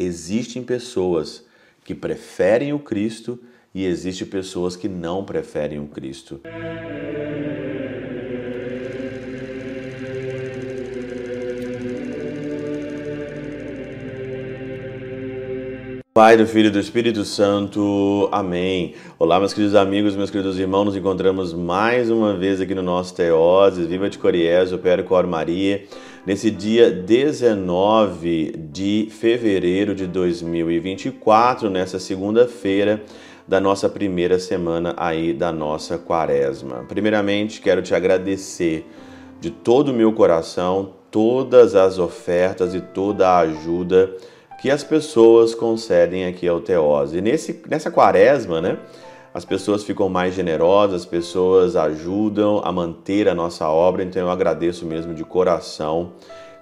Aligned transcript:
existem 0.00 0.62
pessoas 0.62 1.44
que 1.84 1.94
preferem 1.94 2.72
o 2.72 2.78
Cristo 2.78 3.38
e 3.74 3.84
existem 3.84 4.26
pessoas 4.26 4.74
que 4.74 4.88
não 4.88 5.24
preferem 5.24 5.78
o 5.78 5.86
Cristo. 5.86 6.40
Pai, 16.12 16.36
do 16.36 16.44
Filho 16.46 16.66
e 16.66 16.70
do 16.70 16.80
Espírito 16.80 17.24
Santo. 17.24 18.28
Amém. 18.32 18.94
Olá, 19.18 19.38
meus 19.38 19.54
queridos 19.54 19.76
amigos, 19.76 20.16
meus 20.16 20.28
queridos 20.28 20.58
irmãos. 20.58 20.86
Nos 20.86 20.96
encontramos 20.96 21.52
mais 21.54 22.10
uma 22.10 22.34
vez 22.36 22.60
aqui 22.60 22.74
no 22.74 22.82
nosso 22.82 23.14
Teoses. 23.14 23.86
Viva 23.86 24.10
de 24.10 24.18
Coriés, 24.18 24.72
o 24.72 24.78
Cor 25.06 25.26
Maria. 25.26 25.84
Nesse 26.26 26.50
dia 26.50 26.90
19 26.90 28.52
de 28.70 29.08
fevereiro 29.10 29.94
de 29.94 30.06
2024, 30.06 31.70
nessa 31.70 31.98
segunda-feira 31.98 33.02
da 33.48 33.58
nossa 33.58 33.88
primeira 33.88 34.38
semana 34.38 34.94
aí 34.98 35.32
da 35.32 35.50
nossa 35.50 35.96
quaresma. 35.96 36.84
Primeiramente, 36.86 37.62
quero 37.62 37.80
te 37.80 37.94
agradecer 37.94 38.86
de 39.40 39.50
todo 39.50 39.88
o 39.88 39.94
meu 39.94 40.12
coração 40.12 40.92
todas 41.10 41.74
as 41.74 41.98
ofertas 41.98 42.74
e 42.74 42.82
toda 42.82 43.26
a 43.26 43.38
ajuda 43.38 44.14
que 44.60 44.70
as 44.70 44.84
pessoas 44.84 45.54
concedem 45.54 46.26
aqui 46.26 46.46
ao 46.46 46.60
Teose. 46.60 47.16
E 47.16 47.22
nesse, 47.22 47.62
nessa 47.66 47.90
quaresma, 47.90 48.60
né, 48.60 48.76
as 49.32 49.44
pessoas 49.44 49.84
ficam 49.84 50.08
mais 50.08 50.34
generosas, 50.34 51.02
as 51.02 51.06
pessoas 51.06 51.76
ajudam 51.76 52.60
a 52.64 52.72
manter 52.72 53.28
a 53.28 53.34
nossa 53.34 53.68
obra, 53.68 54.02
então 54.02 54.22
eu 54.22 54.30
agradeço 54.30 54.84
mesmo 54.84 55.14
de 55.14 55.24
coração. 55.24 56.12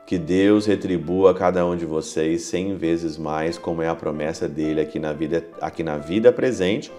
Que 0.07 0.19
Deus 0.19 0.67
retribua 0.67 1.33
a 1.33 1.35
cada 1.35 1.65
um 1.67 1.77
de 1.77 1.85
vocês 1.85 2.43
cem 2.43 2.77
vezes 2.77 3.19
mais, 3.19 3.59
como 3.59 3.83
é 3.83 3.89
a 3.89 3.95
promessa 3.95 4.49
dele 4.49 4.81
aqui 4.81 4.99
na 4.99 5.13
vida, 5.13 5.47
aqui 5.61 5.83
na 5.83 5.99
vida 5.99 6.33
presente, 6.33 6.91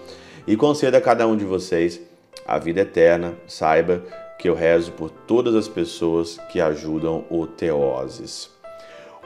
e 0.46 0.56
conceda 0.56 0.98
a 0.98 1.00
cada 1.00 1.26
um 1.26 1.36
de 1.36 1.44
vocês 1.44 2.00
a 2.46 2.58
vida 2.58 2.80
eterna. 2.80 3.34
Saiba 3.46 4.02
que 4.38 4.48
eu 4.48 4.54
rezo 4.54 4.92
por 4.92 5.10
todas 5.10 5.54
as 5.54 5.68
pessoas 5.68 6.40
que 6.50 6.60
ajudam 6.60 7.24
o 7.30 7.46
Teoses. 7.46 8.59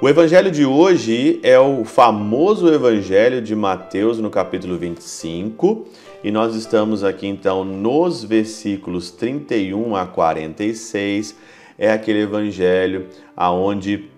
O 0.02 0.08
evangelho 0.08 0.50
de 0.50 0.66
hoje 0.66 1.38
é 1.44 1.56
o 1.58 1.84
famoso 1.84 2.66
evangelho 2.66 3.40
de 3.40 3.54
Mateus, 3.54 4.18
no 4.18 4.28
capítulo 4.28 4.76
25, 4.76 5.86
e 6.22 6.32
nós 6.32 6.56
estamos 6.56 7.04
aqui 7.04 7.28
então 7.28 7.64
nos 7.64 8.24
versículos 8.24 9.12
31 9.12 9.94
a 9.94 10.04
46. 10.04 11.36
É 11.78 11.92
aquele 11.92 12.22
evangelho 12.22 13.06
aonde 13.36 14.10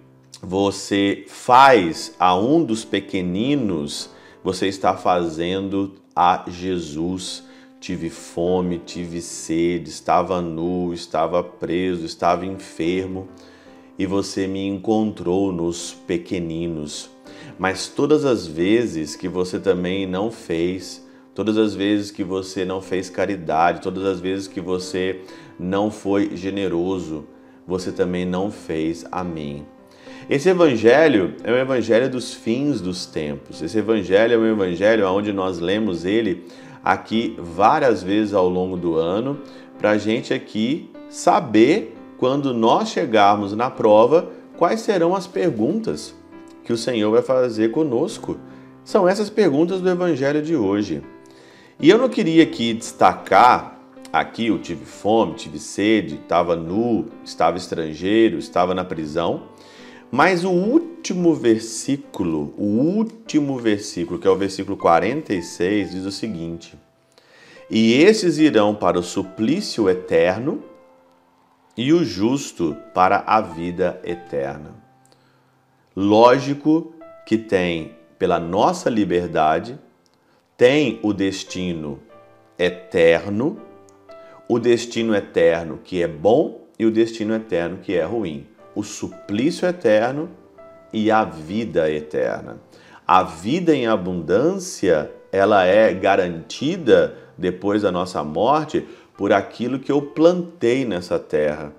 você 0.42 1.24
faz 1.28 2.14
a 2.18 2.34
um 2.34 2.64
dos 2.64 2.82
pequeninos, 2.82 4.08
você 4.42 4.68
está 4.68 4.96
fazendo 4.96 5.92
a 6.14 6.46
Jesus. 6.48 7.44
Tive 7.78 8.08
fome, 8.08 8.78
tive 8.78 9.20
sede, 9.20 9.90
estava 9.90 10.40
nu, 10.40 10.94
estava 10.94 11.44
preso, 11.44 12.06
estava 12.06 12.46
enfermo 12.46 13.28
e 13.98 14.06
você 14.06 14.46
me 14.46 14.66
encontrou 14.66 15.52
nos 15.52 15.92
pequeninos. 16.06 17.10
Mas 17.58 17.88
todas 17.88 18.24
as 18.24 18.46
vezes 18.46 19.16
que 19.16 19.28
você 19.28 19.58
também 19.58 20.06
não 20.06 20.30
fez, 20.30 21.06
todas 21.34 21.56
as 21.56 21.74
vezes 21.74 22.10
que 22.10 22.22
você 22.22 22.64
não 22.64 22.80
fez 22.80 23.08
caridade, 23.08 23.80
todas 23.80 24.04
as 24.04 24.20
vezes 24.20 24.46
que 24.46 24.60
você 24.60 25.20
não 25.58 25.90
foi 25.90 26.36
generoso, 26.36 27.26
você 27.66 27.90
também 27.90 28.24
não 28.24 28.50
fez 28.50 29.04
a 29.10 29.24
mim. 29.24 29.64
Esse 30.28 30.48
evangelho 30.48 31.34
é 31.44 31.52
o 31.52 31.56
evangelho 31.56 32.10
dos 32.10 32.34
fins 32.34 32.80
dos 32.80 33.06
tempos. 33.06 33.62
Esse 33.62 33.78
evangelho 33.78 34.34
é 34.34 34.38
um 34.38 34.52
evangelho 34.52 35.08
onde 35.08 35.32
nós 35.32 35.58
lemos 35.60 36.04
ele 36.04 36.44
aqui 36.84 37.36
várias 37.38 38.02
vezes 38.02 38.34
ao 38.34 38.48
longo 38.48 38.76
do 38.76 38.96
ano, 38.96 39.40
para 39.78 39.90
a 39.90 39.98
gente 39.98 40.32
aqui 40.34 40.90
saber 41.08 41.95
quando 42.18 42.54
nós 42.54 42.88
chegarmos 42.88 43.52
na 43.52 43.70
prova, 43.70 44.30
quais 44.56 44.80
serão 44.80 45.14
as 45.14 45.26
perguntas 45.26 46.14
que 46.64 46.72
o 46.72 46.76
Senhor 46.76 47.10
vai 47.10 47.22
fazer 47.22 47.70
conosco? 47.70 48.38
São 48.84 49.08
essas 49.08 49.28
perguntas 49.28 49.80
do 49.80 49.90
Evangelho 49.90 50.42
de 50.42 50.56
hoje. 50.56 51.02
E 51.78 51.90
eu 51.90 51.98
não 51.98 52.08
queria 52.08 52.42
aqui 52.42 52.72
destacar, 52.72 53.78
aqui 54.12 54.46
eu 54.46 54.58
tive 54.58 54.84
fome, 54.84 55.34
tive 55.34 55.58
sede, 55.58 56.14
estava 56.14 56.56
nu, 56.56 57.06
estava 57.24 57.58
estrangeiro, 57.58 58.38
estava 58.38 58.74
na 58.74 58.84
prisão, 58.84 59.42
mas 60.10 60.44
o 60.44 60.50
último 60.50 61.34
versículo, 61.34 62.54
o 62.56 62.64
último 62.64 63.58
versículo, 63.58 64.18
que 64.18 64.26
é 64.26 64.30
o 64.30 64.36
versículo 64.36 64.76
46, 64.76 65.90
diz 65.90 66.04
o 66.04 66.12
seguinte: 66.12 66.74
E 67.68 67.92
esses 67.92 68.38
irão 68.38 68.74
para 68.74 68.98
o 68.98 69.02
suplício 69.02 69.90
eterno, 69.90 70.62
e 71.76 71.92
o 71.92 72.04
justo 72.04 72.76
para 72.94 73.22
a 73.26 73.40
vida 73.40 74.00
eterna. 74.02 74.74
Lógico 75.94 76.94
que 77.26 77.36
tem, 77.36 77.94
pela 78.18 78.40
nossa 78.40 78.88
liberdade, 78.88 79.78
tem 80.56 80.98
o 81.02 81.12
destino 81.12 82.00
eterno, 82.58 83.60
o 84.48 84.58
destino 84.58 85.14
eterno 85.14 85.80
que 85.82 86.02
é 86.02 86.08
bom 86.08 86.66
e 86.78 86.86
o 86.86 86.90
destino 86.90 87.34
eterno 87.34 87.78
que 87.78 87.94
é 87.94 88.04
ruim. 88.04 88.46
O 88.74 88.82
suplício 88.82 89.66
eterno 89.66 90.30
e 90.92 91.10
a 91.10 91.24
vida 91.24 91.90
eterna. 91.90 92.58
A 93.06 93.22
vida 93.22 93.74
em 93.74 93.86
abundância, 93.86 95.10
ela 95.30 95.64
é 95.64 95.92
garantida 95.92 97.16
depois 97.36 97.82
da 97.82 97.92
nossa 97.92 98.24
morte 98.24 98.86
por 99.16 99.32
aquilo 99.32 99.78
que 99.78 99.90
eu 99.90 100.02
plantei 100.02 100.84
nessa 100.84 101.18
terra. 101.18 101.72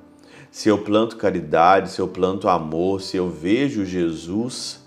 Se 0.50 0.70
eu 0.70 0.80
planto 0.80 1.18
caridade, 1.18 1.92
se 1.92 2.00
eu 2.00 2.08
planto 2.08 2.50
amor, 2.50 3.02
se 3.02 3.18
eu 3.18 3.30
vejo 3.30 3.86
Jesus, 3.86 4.86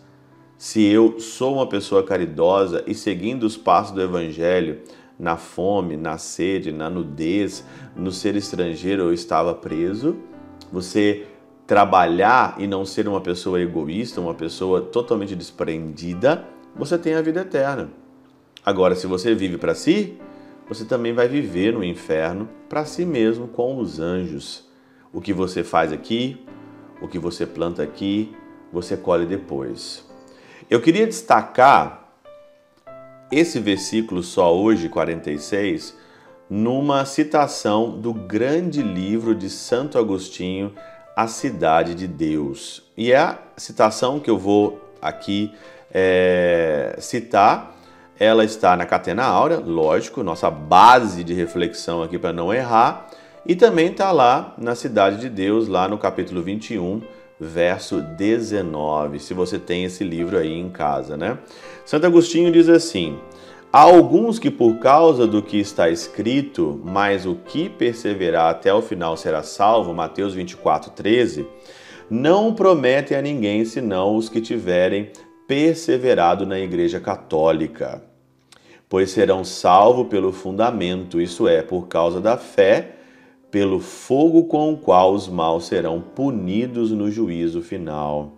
se 0.58 0.84
eu 0.84 1.20
sou 1.20 1.54
uma 1.54 1.66
pessoa 1.66 2.02
caridosa 2.02 2.82
e 2.86 2.94
seguindo 2.94 3.44
os 3.44 3.56
passos 3.56 3.94
do 3.94 4.02
Evangelho, 4.02 4.80
na 5.18 5.36
fome, 5.36 5.96
na 5.96 6.16
sede, 6.16 6.72
na 6.72 6.88
nudez, 6.88 7.64
no 7.94 8.10
ser 8.10 8.34
estrangeiro 8.36 9.02
eu 9.02 9.12
estava 9.12 9.54
preso, 9.54 10.16
você 10.72 11.26
trabalhar 11.66 12.56
e 12.58 12.66
não 12.66 12.84
ser 12.84 13.06
uma 13.06 13.20
pessoa 13.20 13.60
egoísta, 13.60 14.20
uma 14.20 14.34
pessoa 14.34 14.80
totalmente 14.80 15.36
desprendida, 15.36 16.44
você 16.74 16.98
tem 16.98 17.14
a 17.14 17.22
vida 17.22 17.42
eterna. 17.42 17.90
Agora, 18.64 18.94
se 18.94 19.06
você 19.06 19.34
vive 19.34 19.56
para 19.56 19.74
si, 19.74 20.18
você 20.70 20.84
também 20.84 21.12
vai 21.12 21.26
viver 21.26 21.72
no 21.72 21.82
inferno 21.82 22.48
para 22.68 22.84
si 22.84 23.04
mesmo 23.04 23.48
com 23.48 23.76
os 23.78 23.98
anjos. 23.98 24.64
O 25.12 25.20
que 25.20 25.32
você 25.32 25.64
faz 25.64 25.92
aqui, 25.92 26.46
o 27.02 27.08
que 27.08 27.18
você 27.18 27.44
planta 27.44 27.82
aqui, 27.82 28.32
você 28.72 28.96
colhe 28.96 29.26
depois. 29.26 30.08
Eu 30.70 30.80
queria 30.80 31.08
destacar 31.08 32.14
esse 33.32 33.58
versículo 33.58 34.22
só 34.22 34.56
hoje, 34.56 34.88
46, 34.88 35.98
numa 36.48 37.04
citação 37.04 38.00
do 38.00 38.14
grande 38.14 38.80
livro 38.80 39.34
de 39.34 39.50
Santo 39.50 39.98
Agostinho, 39.98 40.72
A 41.16 41.26
Cidade 41.26 41.96
de 41.96 42.06
Deus. 42.06 42.84
E 42.96 43.10
é 43.10 43.18
a 43.18 43.38
citação 43.56 44.20
que 44.20 44.30
eu 44.30 44.38
vou 44.38 44.80
aqui 45.02 45.52
é, 45.92 46.94
citar 47.00 47.79
ela 48.20 48.44
está 48.44 48.76
na 48.76 48.84
Catena 48.84 49.24
Áurea, 49.24 49.58
lógico, 49.58 50.22
nossa 50.22 50.50
base 50.50 51.24
de 51.24 51.32
reflexão 51.32 52.02
aqui 52.02 52.18
para 52.18 52.34
não 52.34 52.52
errar, 52.52 53.08
e 53.46 53.56
também 53.56 53.86
está 53.86 54.12
lá 54.12 54.54
na 54.58 54.74
Cidade 54.74 55.16
de 55.16 55.30
Deus, 55.30 55.68
lá 55.68 55.88
no 55.88 55.96
capítulo 55.96 56.42
21, 56.42 57.00
verso 57.40 58.02
19, 58.02 59.18
se 59.18 59.32
você 59.32 59.58
tem 59.58 59.84
esse 59.84 60.04
livro 60.04 60.36
aí 60.36 60.52
em 60.52 60.68
casa, 60.68 61.16
né? 61.16 61.38
Santo 61.86 62.06
Agostinho 62.06 62.52
diz 62.52 62.68
assim: 62.68 63.18
Há 63.72 63.80
alguns 63.80 64.38
que, 64.38 64.50
por 64.50 64.78
causa 64.78 65.26
do 65.26 65.42
que 65.42 65.58
está 65.58 65.88
escrito, 65.88 66.78
mas 66.84 67.24
o 67.24 67.34
que 67.34 67.70
perseverar 67.70 68.50
até 68.50 68.74
o 68.74 68.82
final 68.82 69.16
será 69.16 69.42
salvo, 69.42 69.94
Mateus 69.94 70.34
24, 70.34 70.90
13, 70.90 71.46
não 72.10 72.52
prometem 72.52 73.16
a 73.16 73.22
ninguém 73.22 73.64
senão 73.64 74.14
os 74.14 74.28
que 74.28 74.42
tiverem 74.42 75.10
perseverado 75.48 76.44
na 76.44 76.60
Igreja 76.60 77.00
Católica 77.00 78.09
pois 78.90 79.12
serão 79.12 79.44
salvos 79.44 80.08
pelo 80.08 80.32
fundamento, 80.32 81.20
isso 81.20 81.46
é, 81.46 81.62
por 81.62 81.86
causa 81.86 82.20
da 82.20 82.36
fé, 82.36 82.96
pelo 83.48 83.78
fogo 83.78 84.44
com 84.44 84.72
o 84.72 84.76
qual 84.76 85.14
os 85.14 85.28
maus 85.28 85.66
serão 85.66 86.00
punidos 86.00 86.90
no 86.90 87.08
juízo 87.08 87.62
final. 87.62 88.32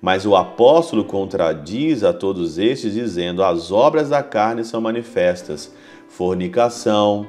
Mas 0.00 0.26
o 0.26 0.36
apóstolo 0.36 1.02
contradiz 1.02 2.04
a 2.04 2.12
todos 2.12 2.58
estes, 2.58 2.92
dizendo: 2.92 3.42
as 3.42 3.72
obras 3.72 4.10
da 4.10 4.22
carne 4.22 4.64
são 4.64 4.82
manifestas, 4.82 5.74
fornicação, 6.08 7.26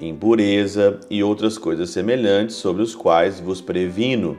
impureza 0.00 1.00
e 1.10 1.20
outras 1.22 1.58
coisas 1.58 1.90
semelhantes, 1.90 2.56
sobre 2.56 2.80
os 2.80 2.94
quais 2.94 3.40
vos 3.40 3.60
previno, 3.60 4.38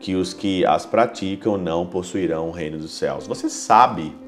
que 0.00 0.14
os 0.14 0.32
que 0.32 0.64
as 0.64 0.86
praticam 0.86 1.58
não 1.58 1.86
possuirão 1.86 2.48
o 2.48 2.52
reino 2.52 2.78
dos 2.78 2.92
céus. 2.92 3.26
Você 3.26 3.50
sabe 3.50 4.23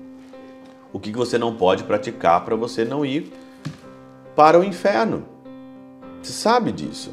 o 0.97 0.99
que 0.99 1.13
você 1.13 1.37
não 1.37 1.55
pode 1.55 1.85
praticar 1.85 2.43
para 2.43 2.57
você 2.57 2.83
não 2.83 3.05
ir 3.05 3.31
para 4.35 4.59
o 4.59 4.65
inferno. 4.65 5.27
Você 6.23 6.33
sabe 6.33 6.73
disso. 6.73 7.11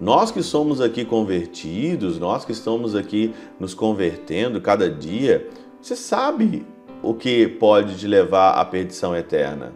Nós 0.00 0.32
que 0.32 0.42
somos 0.42 0.80
aqui 0.80 1.04
convertidos, 1.04 2.18
nós 2.18 2.44
que 2.44 2.50
estamos 2.50 2.96
aqui 2.96 3.32
nos 3.58 3.72
convertendo 3.72 4.60
cada 4.60 4.90
dia, 4.90 5.48
você 5.80 5.94
sabe 5.94 6.66
o 7.00 7.14
que 7.14 7.46
pode 7.46 7.96
te 7.96 8.08
levar 8.08 8.54
à 8.54 8.64
perdição 8.64 9.14
eterna. 9.14 9.72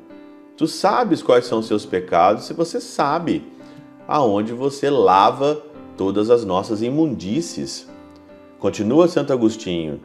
Tu 0.57 0.67
sabes 0.67 1.23
quais 1.23 1.47
são 1.47 1.61
os 1.61 1.67
seus 1.67 1.87
pecados 1.87 2.47
se 2.47 2.53
você 2.53 2.81
sabe 2.81 3.47
aonde 4.09 4.53
você 4.53 4.91
lava 4.91 5.63
todas 5.97 6.29
as 6.29 6.45
nossas 6.45 6.83
imundícies. 6.83 7.89
Continua 8.59 9.07
Santo 9.07 9.33
Agostinho. 9.33 10.01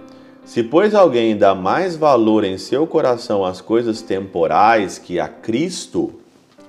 Se, 0.47 0.63
pois, 0.63 0.95
alguém 0.95 1.37
dá 1.37 1.53
mais 1.53 1.97
valor 1.97 2.45
em 2.45 2.57
seu 2.57 2.87
coração 2.87 3.43
às 3.43 3.59
coisas 3.59 4.01
temporais 4.01 4.97
que 4.97 5.19
a 5.19 5.27
Cristo, 5.27 6.21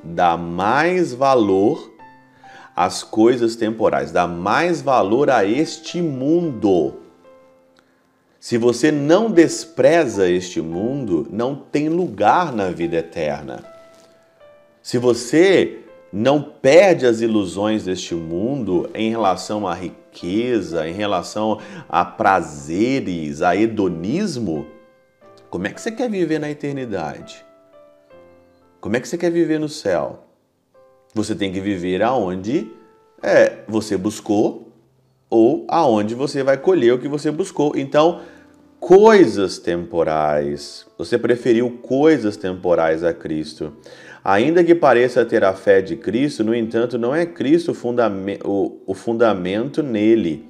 dá 0.02 0.36
mais 0.36 1.14
valor 1.14 1.92
às 2.74 3.04
coisas 3.04 3.54
temporais, 3.54 4.10
dá 4.10 4.26
mais 4.26 4.82
valor 4.82 5.30
a 5.30 5.44
este 5.44 6.02
mundo. 6.02 6.94
Se 8.40 8.58
você 8.58 8.90
não 8.90 9.30
despreza 9.30 10.28
este 10.28 10.60
mundo, 10.60 11.28
não 11.30 11.54
tem 11.54 11.88
lugar 11.88 12.52
na 12.52 12.70
vida 12.70 12.96
eterna. 12.96 13.62
Se 14.82 14.98
você 14.98 15.84
não 16.12 16.42
perde 16.42 17.06
as 17.06 17.20
ilusões 17.20 17.84
deste 17.84 18.14
mundo 18.14 18.88
em 18.94 19.10
relação 19.10 19.66
à 19.66 19.74
riqueza, 19.74 20.88
em 20.88 20.92
relação 20.92 21.60
a 21.88 22.04
prazeres, 22.04 23.42
a 23.42 23.54
hedonismo, 23.54 24.66
como 25.50 25.66
é 25.66 25.70
que 25.70 25.80
você 25.80 25.90
quer 25.90 26.10
viver 26.10 26.38
na 26.38 26.50
eternidade? 26.50 27.42
Como 28.80 28.96
é 28.96 29.00
que 29.00 29.08
você 29.08 29.16
quer 29.16 29.30
viver 29.30 29.58
no 29.58 29.68
céu? 29.68 30.24
Você 31.14 31.34
tem 31.34 31.50
que 31.50 31.60
viver 31.60 32.02
aonde 32.02 32.70
é, 33.22 33.64
você 33.66 33.96
buscou 33.96 34.70
ou 35.30 35.66
aonde 35.68 36.14
você 36.14 36.42
vai 36.42 36.58
colher 36.58 36.92
o 36.92 36.98
que 36.98 37.08
você 37.08 37.30
buscou. 37.30 37.72
Então, 37.76 38.20
coisas 38.78 39.58
temporais. 39.58 40.86
Você 40.98 41.16
preferiu 41.16 41.78
coisas 41.82 42.36
temporais 42.36 43.02
a 43.02 43.14
Cristo. 43.14 43.72
Ainda 44.28 44.62
que 44.62 44.74
pareça 44.74 45.24
ter 45.24 45.42
a 45.42 45.54
fé 45.54 45.80
de 45.80 45.96
Cristo, 45.96 46.44
no 46.44 46.54
entanto, 46.54 46.98
não 46.98 47.14
é 47.14 47.24
Cristo 47.24 47.72
o, 48.44 48.94
fundamento 48.94 49.82
nele. 49.82 50.46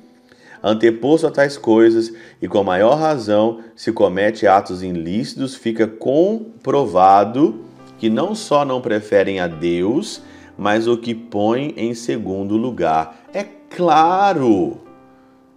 Anteposto 0.61 1.29
a 1.29 1.31
tais 1.31 1.57
coisas, 1.57 2.13
e 2.43 2.49
com 2.49 2.65
maior 2.65 2.99
razão, 2.99 3.61
se 3.77 3.93
comete 3.93 4.49
atos 4.49 4.83
ilícitos, 4.83 5.55
fica 5.55 5.87
comprovado 5.87 7.67
que 7.99 8.11
não 8.11 8.35
só 8.35 8.65
não 8.65 8.81
preferem 8.81 9.39
a 9.39 9.47
Deus, 9.47 10.23
mas 10.57 10.89
o 10.89 10.99
que 10.99 11.15
põe 11.15 11.73
em 11.77 11.95
segundo 11.95 12.57
lugar. 12.57 13.29
É 13.33 13.45
claro 13.45 14.79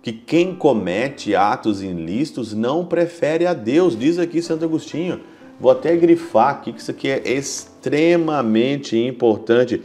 que 0.04 0.12
quem 0.12 0.54
comete 0.54 1.34
atos 1.34 1.82
ilícitos 1.82 2.54
não 2.54 2.86
prefere 2.86 3.48
a 3.48 3.56
Deus, 3.56 3.98
diz 3.98 4.20
aqui 4.20 4.44
Santo 4.44 4.64
Agostinho. 4.64 5.22
Vou 5.62 5.70
até 5.72 5.96
grifar 5.96 6.50
aqui 6.50 6.74
que 6.74 6.82
isso 6.82 6.90
aqui 6.90 7.08
é 7.08 7.22
extremamente 7.24 8.98
importante. 8.98 9.80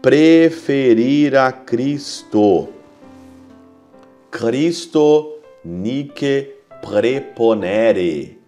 Preferir 0.00 1.36
a 1.36 1.52
Cristo. 1.52 2.70
Cristo 4.30 5.34
nique 5.62 6.54
preponere. 6.80 8.40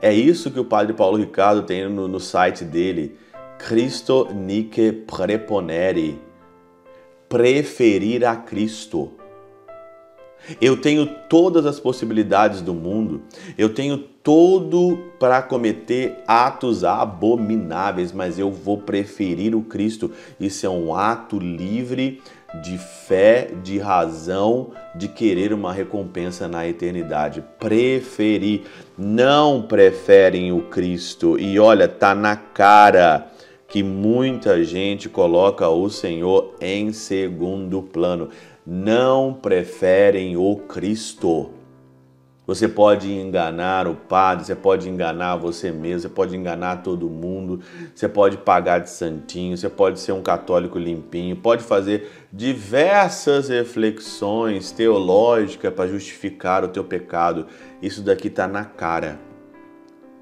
É 0.00 0.10
isso 0.14 0.50
que 0.50 0.58
o 0.58 0.64
padre 0.64 0.94
Paulo 0.94 1.18
Ricardo 1.18 1.62
tem 1.62 1.86
no, 1.86 2.08
no 2.08 2.18
site 2.18 2.64
dele. 2.64 3.14
Cristo 3.58 4.32
nique 4.32 4.92
preponere. 4.92 6.18
Preferir 7.28 8.24
a 8.24 8.34
Cristo. 8.34 9.12
Eu 10.60 10.76
tenho 10.76 11.06
todas 11.28 11.66
as 11.66 11.78
possibilidades 11.78 12.60
do 12.60 12.74
mundo, 12.74 13.22
eu 13.56 13.72
tenho 13.72 13.98
todo 13.98 14.98
para 15.18 15.42
cometer 15.42 16.22
atos 16.26 16.84
abomináveis, 16.84 18.12
mas 18.12 18.38
eu 18.38 18.50
vou 18.50 18.78
preferir 18.78 19.54
o 19.54 19.62
Cristo. 19.62 20.10
Isso 20.38 20.64
é 20.64 20.70
um 20.70 20.94
ato 20.94 21.38
livre 21.38 22.20
de 22.62 22.76
fé, 22.78 23.50
de 23.62 23.78
razão, 23.78 24.70
de 24.94 25.08
querer 25.08 25.52
uma 25.52 25.72
recompensa 25.72 26.46
na 26.46 26.68
eternidade. 26.68 27.42
Preferir, 27.58 28.62
não 28.96 29.62
preferem 29.62 30.52
o 30.52 30.62
Cristo. 30.62 31.38
E 31.38 31.58
olha, 31.58 31.88
tá 31.88 32.14
na 32.14 32.36
cara 32.36 33.28
que 33.66 33.82
muita 33.82 34.62
gente 34.62 35.08
coloca 35.08 35.66
o 35.66 35.88
Senhor 35.88 36.54
em 36.60 36.92
segundo 36.92 37.82
plano 37.82 38.28
não 38.66 39.34
preferem 39.34 40.36
o 40.36 40.56
Cristo. 40.56 41.50
Você 42.44 42.66
pode 42.66 43.10
enganar 43.12 43.86
o 43.86 43.94
padre, 43.94 44.44
você 44.44 44.54
pode 44.56 44.88
enganar 44.88 45.36
você 45.36 45.70
mesmo, 45.70 46.00
você 46.00 46.08
pode 46.08 46.36
enganar 46.36 46.82
todo 46.82 47.08
mundo, 47.08 47.60
você 47.94 48.08
pode 48.08 48.36
pagar 48.36 48.80
de 48.80 48.90
santinho, 48.90 49.56
você 49.56 49.68
pode 49.68 50.00
ser 50.00 50.10
um 50.10 50.22
católico 50.22 50.76
limpinho, 50.76 51.36
pode 51.36 51.62
fazer 51.62 52.10
diversas 52.32 53.48
reflexões 53.48 54.72
teológicas 54.72 55.72
para 55.72 55.88
justificar 55.88 56.64
o 56.64 56.68
teu 56.68 56.82
pecado. 56.82 57.46
Isso 57.80 58.02
daqui 58.02 58.26
está 58.26 58.48
na 58.48 58.64
cara. 58.64 59.20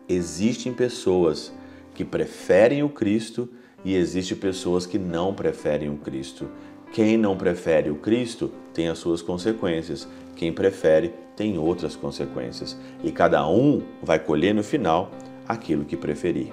Existem 0.06 0.74
pessoas 0.74 1.52
que 1.94 2.04
preferem 2.04 2.82
o 2.82 2.90
Cristo 2.90 3.48
e 3.82 3.94
existem 3.94 4.36
pessoas 4.36 4.84
que 4.84 4.98
não 4.98 5.32
preferem 5.32 5.88
o 5.88 5.96
Cristo. 5.96 6.48
Quem 6.92 7.16
não 7.16 7.36
prefere 7.36 7.90
o 7.90 7.96
Cristo 7.96 8.50
tem 8.74 8.88
as 8.88 8.98
suas 8.98 9.22
consequências. 9.22 10.08
Quem 10.34 10.52
prefere 10.52 11.12
tem 11.36 11.58
outras 11.58 11.94
consequências. 11.94 12.76
E 13.04 13.12
cada 13.12 13.46
um 13.48 13.82
vai 14.02 14.18
colher 14.18 14.54
no 14.54 14.62
final 14.62 15.10
aquilo 15.46 15.84
que 15.84 15.96
preferir. 15.96 16.52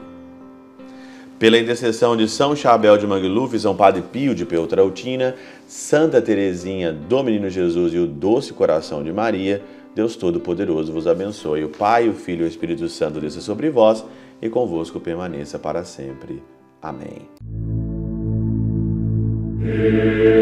Pela 1.39 1.57
intercessão 1.57 2.17
de 2.17 2.27
São 2.27 2.55
Chabel 2.55 2.97
de 2.97 3.05
Mangluf, 3.05 3.59
São 3.59 3.75
Padre 3.75 4.01
Pio 4.01 4.33
de 4.33 4.43
Peltrautina, 4.43 5.35
Santa 5.67 6.19
Teresinha 6.19 6.91
do 6.91 7.23
Menino 7.23 7.49
Jesus 7.49 7.93
e 7.93 7.97
o 7.97 8.07
Doce 8.07 8.53
Coração 8.53 9.03
de 9.03 9.13
Maria, 9.13 9.61
Deus 9.93 10.15
Todo-Poderoso 10.15 10.91
vos 10.91 11.07
abençoe. 11.07 11.63
O 11.63 11.69
Pai, 11.69 12.09
o 12.09 12.13
Filho 12.13 12.41
e 12.41 12.45
o 12.45 12.47
Espírito 12.47 12.87
Santo 12.89 13.19
desça 13.19 13.41
sobre 13.41 13.69
vós 13.69 14.03
e 14.41 14.49
convosco 14.49 14.99
permaneça 14.99 15.59
para 15.59 15.83
sempre. 15.83 16.41
Amém. 16.81 17.56
Yeah. 19.67 20.36